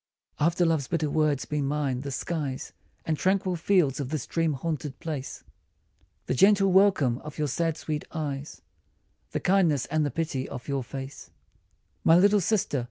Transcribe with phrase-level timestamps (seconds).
[0.39, 2.73] AFTER love's bitter words be mine the skies
[3.05, 5.43] And tranquil fields of this dream haunted place
[6.25, 8.63] The gentle welcome of your sad, sweet eyes,
[9.29, 11.29] The kindness and the pity of your face:
[12.03, 12.79] My little sister